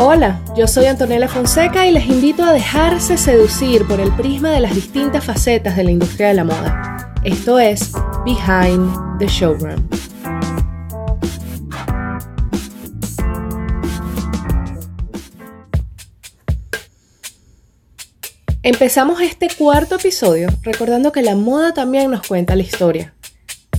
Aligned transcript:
Hola, 0.00 0.40
yo 0.56 0.66
soy 0.66 0.86
Antonella 0.86 1.28
Fonseca 1.28 1.86
y 1.86 1.92
les 1.92 2.06
invito 2.06 2.42
a 2.42 2.52
dejarse 2.52 3.16
seducir 3.16 3.86
por 3.86 4.00
el 4.00 4.10
prisma 4.16 4.50
de 4.50 4.58
las 4.58 4.74
distintas 4.74 5.24
facetas 5.24 5.76
de 5.76 5.84
la 5.84 5.92
industria 5.92 6.28
de 6.28 6.34
la 6.34 6.42
moda. 6.42 7.14
Esto 7.22 7.60
es 7.60 7.92
Behind 8.24 9.18
the 9.20 9.28
Showroom. 9.28 9.88
Empezamos 18.64 19.20
este 19.20 19.48
cuarto 19.56 19.94
episodio 19.94 20.48
recordando 20.62 21.12
que 21.12 21.22
la 21.22 21.36
moda 21.36 21.72
también 21.72 22.10
nos 22.10 22.26
cuenta 22.26 22.56
la 22.56 22.62
historia. 22.62 23.13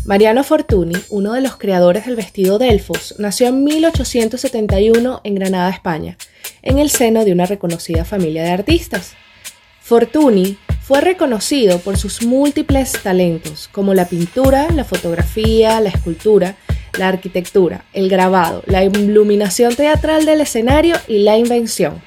Mariano 0.05 0.43
Fortuny, 0.43 0.93
uno 1.09 1.33
de 1.33 1.41
los 1.41 1.57
creadores 1.57 2.05
del 2.05 2.15
vestido 2.15 2.59
Delfos, 2.59 3.15
nació 3.17 3.47
en 3.47 3.63
1871 3.63 5.21
en 5.23 5.33
Granada, 5.33 5.71
España, 5.71 6.15
en 6.61 6.77
el 6.77 6.91
seno 6.91 7.25
de 7.25 7.31
una 7.31 7.47
reconocida 7.47 8.05
familia 8.05 8.43
de 8.43 8.51
artistas. 8.51 9.13
Fortuny 9.81 10.59
fue 10.83 11.01
reconocido 11.01 11.79
por 11.79 11.97
sus 11.97 12.21
múltiples 12.21 12.91
talentos, 13.01 13.67
como 13.71 13.95
la 13.95 14.07
pintura, 14.07 14.69
la 14.69 14.83
fotografía, 14.83 15.81
la 15.81 15.89
escultura, 15.89 16.55
la 16.99 17.07
arquitectura, 17.07 17.85
el 17.91 18.07
grabado, 18.07 18.61
la 18.67 18.83
iluminación 18.83 19.75
teatral 19.75 20.27
del 20.27 20.41
escenario 20.41 20.97
y 21.07 21.23
la 21.23 21.35
invención. 21.39 21.99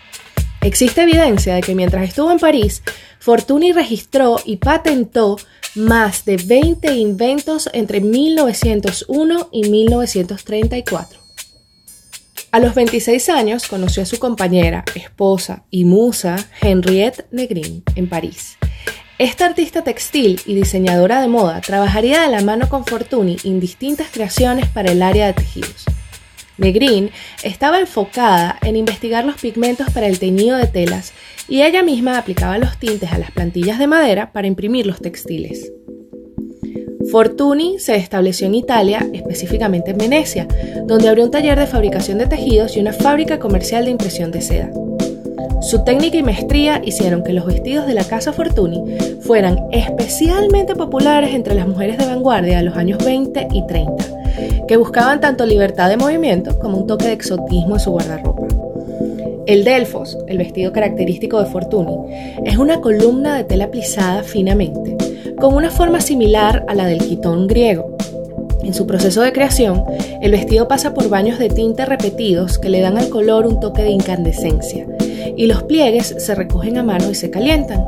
Existe 0.61 1.03
evidencia 1.03 1.57
de 1.57 1.63
que 1.63 1.75
mientras 1.75 2.09
estuvo 2.09 2.31
en 2.31 2.39
París, 2.39 2.81
Fortuny 3.19 3.73
registró 3.73 4.39
y 4.45 4.59
patentó 4.59 5.37
más 5.75 6.25
de 6.25 6.37
20 6.37 6.95
inventos 6.95 7.69
entre 7.73 8.01
1901 8.01 9.49
y 9.53 9.69
1934. 9.69 11.21
A 12.51 12.61
los 12.61 12.75
26 12.75 13.29
años 13.29 13.69
conoció 13.69 14.03
a 14.03 14.07
su 14.07 14.19
compañera, 14.19 14.85
esposa 14.95 15.65
y 15.71 15.85
musa 15.85 16.37
Henriette 16.63 17.27
Negrin 17.31 17.83
en 17.95 18.09
París. 18.09 18.57
Esta 19.19 19.47
artista 19.47 19.83
textil 19.83 20.41
y 20.47 20.55
diseñadora 20.55 21.21
de 21.21 21.29
moda 21.29 21.61
trabajaría 21.61 22.23
de 22.23 22.29
la 22.29 22.41
mano 22.41 22.69
con 22.69 22.87
Fortuny 22.87 23.37
en 23.45 23.61
distintas 23.61 24.09
creaciones 24.13 24.69
para 24.69 24.93
el 24.93 25.03
área 25.03 25.27
de 25.27 25.33
tejidos. 25.33 25.85
Negrin 26.59 27.11
estaba 27.43 27.81
enfocada 27.81 28.59
en 28.63 28.77
investigar 28.77 29.25
los 29.25 29.41
pigmentos 29.41 29.91
para 29.91 30.07
el 30.07 30.19
teñido 30.19 30.57
de 30.57 30.67
telas 30.67 31.13
y 31.49 31.63
ella 31.63 31.83
misma 31.83 32.19
aplicaba 32.19 32.59
los 32.59 32.79
tintes 32.79 33.13
a 33.13 33.19
las 33.19 33.31
plantillas 33.31 33.79
de 33.79 33.87
madera 33.87 34.33
para 34.33 34.47
imprimir 34.47 34.87
los 34.87 35.01
textiles. 35.01 35.73
Fortuny 37.11 37.79
se 37.79 37.97
estableció 37.97 38.47
en 38.47 38.55
Italia, 38.55 39.07
específicamente 39.15 39.93
en 39.93 39.99
Venecia, 39.99 40.47
donde 40.85 41.09
abrió 41.09 41.25
un 41.25 41.31
taller 41.31 41.59
de 41.59 41.67
fabricación 41.67 42.19
de 42.19 42.27
tejidos 42.27 42.77
y 42.77 42.81
una 42.81 42.93
fábrica 42.93 43.39
comercial 43.39 43.87
de 43.87 43.93
impresión 43.93 44.31
de 44.31 44.43
seda. 44.43 44.71
Su 45.63 45.85
técnica 45.85 46.19
y 46.19 46.23
maestría 46.23 46.83
hicieron 46.85 47.25
que 47.25 47.33
los 47.33 47.47
vestidos 47.47 47.87
de 47.87 47.95
la 47.95 48.05
casa 48.05 48.33
Fortuny 48.33 48.99
fueran 49.23 49.59
especialmente 49.73 50.75
populares 50.75 51.35
entre 51.35 51.55
las 51.55 51.67
mujeres 51.67 51.99
de 51.99 52.07
vanguardia 52.07 52.59
de 52.59 52.65
los 52.65 52.77
años 52.77 53.05
20 53.05 53.49
y 53.53 53.67
30, 53.67 54.05
que 54.69 54.77
buscaban 54.77 55.21
tanto 55.21 55.47
libertad 55.47 55.89
de 55.89 55.97
movimiento 55.97 56.59
como 56.59 56.79
un 56.79 56.87
toque 56.87 57.07
de 57.07 57.15
exotismo 57.15 57.75
en 57.75 57.81
su 57.81 57.91
guardarropa. 57.91 58.47
El 59.47 59.65
Delfos, 59.65 60.19
el 60.27 60.37
vestido 60.37 60.73
característico 60.73 61.41
de 61.41 61.47
Fortuny, 61.47 61.97
es 62.45 62.59
una 62.59 62.83
columna 62.83 63.37
de 63.37 63.45
tela 63.45 63.71
plisada 63.71 64.23
finamente, 64.23 64.97
con 65.41 65.55
una 65.55 65.71
forma 65.71 66.03
similar 66.03 66.67
a 66.69 66.75
la 66.75 66.87
del 66.87 66.99
quitón 66.99 67.47
griego. 67.47 67.97
En 68.63 68.75
su 68.75 68.87
proceso 68.87 69.23
de 69.23 69.33
creación, 69.33 69.85
el 70.21 70.33
vestido 70.33 70.69
pasa 70.69 70.93
por 70.93 71.09
baños 71.09 71.39
de 71.39 71.49
tinte 71.49 71.87
repetidos 71.87 72.59
que 72.59 72.69
le 72.69 72.81
dan 72.81 72.99
al 72.99 73.09
color 73.09 73.47
un 73.47 73.61
toque 73.61 73.83
de 73.83 73.91
incandescencia, 73.91 74.87
y 75.35 75.47
los 75.47 75.63
pliegues 75.63 76.15
se 76.19 76.35
recogen 76.35 76.77
a 76.77 76.83
mano 76.83 77.11
y 77.11 77.15
se 77.15 77.31
calientan. 77.31 77.87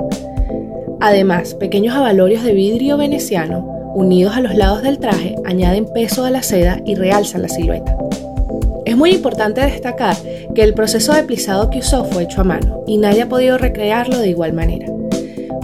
Además, 1.00 1.54
pequeños 1.54 1.94
avalorios 1.94 2.42
de 2.42 2.54
vidrio 2.54 2.96
veneciano, 2.96 3.79
unidos 3.94 4.36
a 4.36 4.40
los 4.40 4.54
lados 4.54 4.82
del 4.82 4.98
traje, 4.98 5.36
añaden 5.44 5.86
peso 5.86 6.24
a 6.24 6.30
la 6.30 6.42
seda 6.42 6.80
y 6.84 6.94
realzan 6.94 7.42
la 7.42 7.48
silueta. 7.48 7.96
Es 8.84 8.96
muy 8.96 9.12
importante 9.12 9.60
destacar 9.60 10.16
que 10.54 10.62
el 10.62 10.74
proceso 10.74 11.12
de 11.12 11.22
plisado 11.22 11.70
que 11.70 11.78
usó 11.78 12.04
fue 12.04 12.24
hecho 12.24 12.40
a 12.40 12.44
mano 12.44 12.82
y 12.86 12.98
nadie 12.98 13.22
ha 13.22 13.28
podido 13.28 13.58
recrearlo 13.58 14.18
de 14.18 14.28
igual 14.28 14.52
manera. 14.52 14.86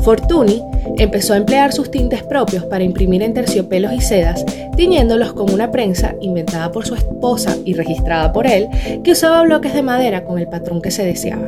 Fortuny 0.02 0.62
empezó 0.98 1.34
a 1.34 1.36
emplear 1.36 1.72
sus 1.72 1.90
tintes 1.90 2.22
propios 2.22 2.64
para 2.64 2.84
imprimir 2.84 3.22
en 3.22 3.34
terciopelos 3.34 3.92
y 3.92 4.00
sedas, 4.00 4.44
tiñéndolos 4.76 5.32
con 5.32 5.52
una 5.52 5.70
prensa 5.70 6.14
inventada 6.20 6.70
por 6.72 6.86
su 6.86 6.94
esposa 6.94 7.56
y 7.64 7.74
registrada 7.74 8.32
por 8.32 8.46
él, 8.46 8.68
que 9.02 9.12
usaba 9.12 9.42
bloques 9.42 9.74
de 9.74 9.82
madera 9.82 10.24
con 10.24 10.38
el 10.38 10.48
patrón 10.48 10.80
que 10.80 10.90
se 10.90 11.04
deseaba. 11.04 11.46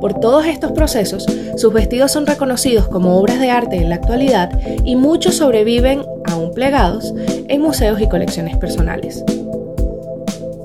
Por 0.00 0.20
todos 0.20 0.46
estos 0.46 0.72
procesos, 0.72 1.26
sus 1.56 1.72
vestidos 1.72 2.12
son 2.12 2.26
reconocidos 2.26 2.86
como 2.88 3.18
obras 3.18 3.40
de 3.40 3.50
arte 3.50 3.76
en 3.76 3.88
la 3.88 3.96
actualidad 3.96 4.50
y 4.84 4.94
muchos 4.94 5.36
sobreviven, 5.36 6.02
aún 6.24 6.52
plegados, 6.52 7.14
en 7.48 7.60
museos 7.62 8.00
y 8.00 8.08
colecciones 8.08 8.56
personales. 8.56 9.24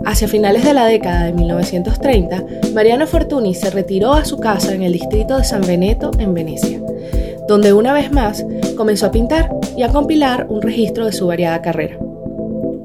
Hacia 0.05 0.27
finales 0.27 0.63
de 0.63 0.73
la 0.73 0.85
década 0.85 1.25
de 1.25 1.33
1930, 1.33 2.43
Mariano 2.73 3.05
Fortuny 3.05 3.53
se 3.53 3.69
retiró 3.69 4.13
a 4.13 4.25
su 4.25 4.37
casa 4.37 4.73
en 4.73 4.81
el 4.81 4.93
distrito 4.93 5.37
de 5.37 5.43
San 5.43 5.61
Veneto, 5.61 6.11
en 6.17 6.33
Venecia, 6.33 6.81
donde 7.47 7.73
una 7.73 7.93
vez 7.93 8.11
más 8.11 8.45
comenzó 8.75 9.05
a 9.05 9.11
pintar 9.11 9.51
y 9.77 9.83
a 9.83 9.89
compilar 9.89 10.47
un 10.49 10.61
registro 10.61 11.05
de 11.05 11.13
su 11.13 11.27
variada 11.27 11.61
carrera. 11.61 11.97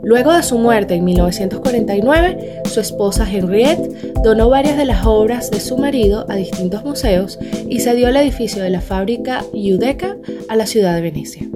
Luego 0.02 0.32
de 0.32 0.42
su 0.44 0.58
muerte 0.58 0.94
en 0.94 1.04
1949, 1.04 2.62
su 2.66 2.78
esposa 2.78 3.26
Henriette 3.28 4.14
donó 4.22 4.48
varias 4.48 4.76
de 4.76 4.84
las 4.84 5.04
obras 5.04 5.50
de 5.50 5.58
su 5.58 5.78
marido 5.78 6.26
a 6.28 6.36
distintos 6.36 6.84
museos 6.84 7.40
y 7.68 7.80
cedió 7.80 8.08
el 8.08 8.16
edificio 8.16 8.62
de 8.62 8.70
la 8.70 8.80
fábrica 8.80 9.42
Judeca 9.52 10.16
a 10.48 10.54
la 10.54 10.66
ciudad 10.66 10.94
de 10.94 11.00
Venecia. 11.00 11.48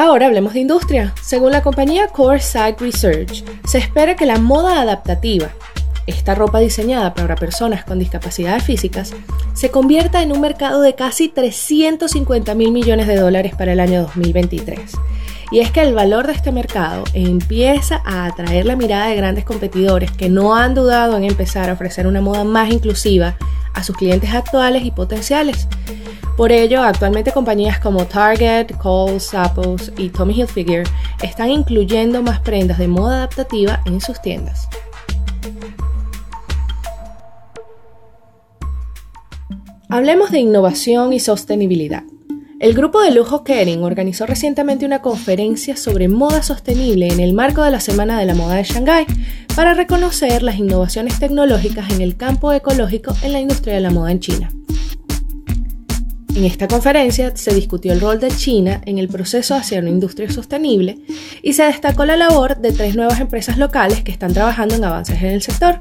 Ahora 0.00 0.28
hablemos 0.28 0.54
de 0.54 0.60
industria. 0.60 1.12
Según 1.20 1.52
la 1.52 1.62
compañía 1.62 2.08
Core 2.08 2.40
Research, 2.78 3.44
se 3.66 3.76
espera 3.76 4.16
que 4.16 4.24
la 4.24 4.38
moda 4.38 4.80
adaptativa, 4.80 5.50
esta 6.06 6.34
ropa 6.34 6.58
diseñada 6.58 7.12
para 7.12 7.36
personas 7.36 7.84
con 7.84 7.98
discapacidades 7.98 8.62
físicas, 8.62 9.12
se 9.52 9.70
convierta 9.70 10.22
en 10.22 10.32
un 10.32 10.40
mercado 10.40 10.80
de 10.80 10.94
casi 10.94 11.28
350 11.28 12.54
mil 12.54 12.72
millones 12.72 13.08
de 13.08 13.16
dólares 13.16 13.54
para 13.54 13.74
el 13.74 13.80
año 13.80 14.00
2023. 14.00 14.90
Y 15.50 15.58
es 15.58 15.70
que 15.70 15.82
el 15.82 15.92
valor 15.92 16.28
de 16.28 16.32
este 16.32 16.50
mercado 16.50 17.04
empieza 17.12 18.00
a 18.06 18.24
atraer 18.24 18.64
la 18.64 18.76
mirada 18.76 19.08
de 19.08 19.16
grandes 19.16 19.44
competidores 19.44 20.10
que 20.12 20.30
no 20.30 20.56
han 20.56 20.74
dudado 20.74 21.14
en 21.18 21.24
empezar 21.24 21.68
a 21.68 21.74
ofrecer 21.74 22.06
una 22.06 22.22
moda 22.22 22.44
más 22.44 22.72
inclusiva 22.72 23.36
a 23.74 23.82
sus 23.82 23.98
clientes 23.98 24.32
actuales 24.32 24.82
y 24.82 24.92
potenciales. 24.92 25.68
Por 26.40 26.52
ello, 26.52 26.82
actualmente 26.82 27.32
compañías 27.32 27.80
como 27.80 28.06
Target, 28.06 28.68
Kohl's, 28.78 29.28
Zappos 29.28 29.92
y 29.98 30.08
Tommy 30.08 30.32
Hilfiger 30.32 30.84
están 31.22 31.50
incluyendo 31.50 32.22
más 32.22 32.40
prendas 32.40 32.78
de 32.78 32.88
moda 32.88 33.16
adaptativa 33.16 33.82
en 33.84 34.00
sus 34.00 34.22
tiendas. 34.22 34.66
Hablemos 39.90 40.30
de 40.30 40.38
innovación 40.38 41.12
y 41.12 41.20
sostenibilidad. 41.20 42.04
El 42.58 42.72
grupo 42.72 43.02
de 43.02 43.10
lujo 43.10 43.44
Kering 43.44 43.82
organizó 43.82 44.24
recientemente 44.24 44.86
una 44.86 45.02
conferencia 45.02 45.76
sobre 45.76 46.08
moda 46.08 46.42
sostenible 46.42 47.08
en 47.08 47.20
el 47.20 47.34
marco 47.34 47.62
de 47.64 47.70
la 47.70 47.80
Semana 47.80 48.18
de 48.18 48.24
la 48.24 48.34
Moda 48.34 48.54
de 48.54 48.64
Shanghái 48.64 49.04
para 49.54 49.74
reconocer 49.74 50.42
las 50.42 50.56
innovaciones 50.56 51.18
tecnológicas 51.18 51.92
en 51.92 52.00
el 52.00 52.16
campo 52.16 52.50
ecológico 52.54 53.14
en 53.20 53.34
la 53.34 53.40
industria 53.40 53.74
de 53.74 53.80
la 53.82 53.90
moda 53.90 54.10
en 54.10 54.20
China. 54.20 54.50
En 56.34 56.44
esta 56.44 56.68
conferencia 56.68 57.36
se 57.36 57.54
discutió 57.54 57.92
el 57.92 58.00
rol 58.00 58.20
de 58.20 58.28
China 58.28 58.80
en 58.86 58.98
el 58.98 59.08
proceso 59.08 59.54
hacia 59.54 59.80
una 59.80 59.90
industria 59.90 60.30
sostenible 60.30 60.98
y 61.42 61.54
se 61.54 61.64
destacó 61.64 62.04
la 62.04 62.16
labor 62.16 62.58
de 62.58 62.72
tres 62.72 62.94
nuevas 62.94 63.20
empresas 63.20 63.58
locales 63.58 64.02
que 64.02 64.12
están 64.12 64.32
trabajando 64.32 64.76
en 64.76 64.84
avances 64.84 65.20
en 65.20 65.28
el 65.28 65.42
sector. 65.42 65.80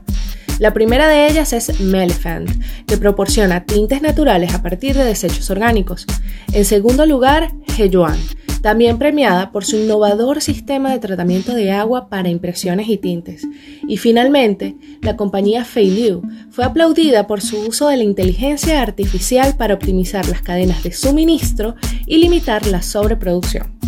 La 0.57 0.73
primera 0.73 1.07
de 1.07 1.27
ellas 1.27 1.53
es 1.53 1.79
Melephant, 1.79 2.49
que 2.85 2.97
proporciona 2.97 3.63
tintes 3.63 4.01
naturales 4.01 4.53
a 4.53 4.61
partir 4.61 4.95
de 4.95 5.05
desechos 5.05 5.49
orgánicos. 5.49 6.05
En 6.51 6.65
segundo 6.65 7.05
lugar, 7.05 7.53
Heyuan, 7.77 8.19
también 8.61 8.97
premiada 8.97 9.51
por 9.51 9.65
su 9.65 9.77
innovador 9.77 10.41
sistema 10.41 10.91
de 10.91 10.99
tratamiento 10.99 11.53
de 11.53 11.71
agua 11.71 12.09
para 12.09 12.29
impresiones 12.29 12.89
y 12.89 12.97
tintes. 12.97 13.47
Y 13.87 13.97
finalmente, 13.97 14.75
la 15.01 15.15
compañía 15.15 15.65
Feiliu 15.65 16.21
fue 16.51 16.65
aplaudida 16.65 17.27
por 17.27 17.41
su 17.41 17.59
uso 17.61 17.87
de 17.87 17.97
la 17.97 18.03
inteligencia 18.03 18.81
artificial 18.81 19.55
para 19.57 19.73
optimizar 19.73 20.27
las 20.27 20.41
cadenas 20.41 20.83
de 20.83 20.91
suministro 20.91 21.75
y 22.05 22.17
limitar 22.17 22.67
la 22.67 22.81
sobreproducción. 22.81 23.78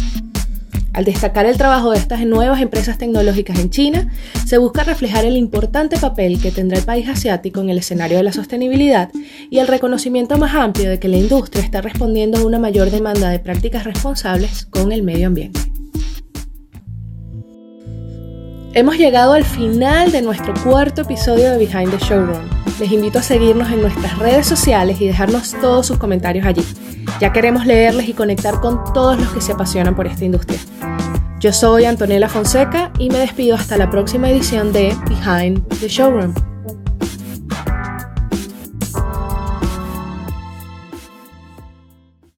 Al 0.93 1.05
destacar 1.05 1.45
el 1.45 1.57
trabajo 1.57 1.91
de 1.91 1.97
estas 1.97 2.25
nuevas 2.25 2.61
empresas 2.61 2.97
tecnológicas 2.97 3.57
en 3.59 3.69
China, 3.69 4.11
se 4.45 4.57
busca 4.57 4.83
reflejar 4.83 5.23
el 5.23 5.37
importante 5.37 5.97
papel 5.97 6.41
que 6.41 6.51
tendrá 6.51 6.79
el 6.79 6.85
país 6.85 7.07
asiático 7.07 7.61
en 7.61 7.69
el 7.69 7.77
escenario 7.77 8.17
de 8.17 8.23
la 8.23 8.33
sostenibilidad 8.33 9.09
y 9.49 9.59
el 9.59 9.67
reconocimiento 9.67 10.37
más 10.37 10.53
amplio 10.53 10.89
de 10.89 10.99
que 10.99 11.07
la 11.07 11.17
industria 11.17 11.63
está 11.63 11.81
respondiendo 11.81 12.39
a 12.39 12.45
una 12.45 12.59
mayor 12.59 12.91
demanda 12.91 13.29
de 13.29 13.39
prácticas 13.39 13.85
responsables 13.85 14.65
con 14.65 14.91
el 14.91 15.01
medio 15.01 15.27
ambiente. 15.27 15.61
Hemos 18.73 18.97
llegado 18.97 19.33
al 19.33 19.45
final 19.45 20.11
de 20.11 20.21
nuestro 20.21 20.53
cuarto 20.63 21.01
episodio 21.01 21.51
de 21.51 21.57
Behind 21.57 21.91
the 21.91 22.05
Showroom. 22.05 22.49
Les 22.79 22.91
invito 22.91 23.19
a 23.19 23.21
seguirnos 23.21 23.69
en 23.71 23.81
nuestras 23.81 24.17
redes 24.17 24.45
sociales 24.45 24.99
y 24.99 25.07
dejarnos 25.07 25.53
todos 25.61 25.87
sus 25.87 25.97
comentarios 25.97 26.45
allí. 26.45 26.63
Ya 27.21 27.31
queremos 27.31 27.67
leerles 27.67 28.09
y 28.09 28.13
conectar 28.13 28.59
con 28.61 28.83
todos 28.95 29.15
los 29.19 29.31
que 29.31 29.41
se 29.41 29.51
apasionan 29.51 29.95
por 29.95 30.07
esta 30.07 30.25
industria. 30.25 30.57
Yo 31.39 31.53
soy 31.53 31.85
Antonella 31.85 32.27
Fonseca 32.27 32.91
y 32.97 33.11
me 33.11 33.19
despido 33.19 33.55
hasta 33.55 33.77
la 33.77 33.91
próxima 33.91 34.27
edición 34.31 34.73
de 34.73 34.95
Behind 35.07 35.63
the 35.79 35.87
Showroom. 35.87 36.33